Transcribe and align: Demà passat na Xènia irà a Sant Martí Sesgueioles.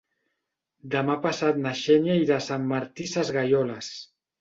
Demà 0.95 1.17
passat 1.27 1.61
na 1.67 1.75
Xènia 1.83 2.17
irà 2.25 2.41
a 2.43 2.47
Sant 2.49 2.69
Martí 2.75 3.11
Sesgueioles. 3.15 3.97